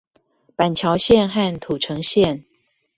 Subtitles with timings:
[0.55, 2.45] 板橋線和土城線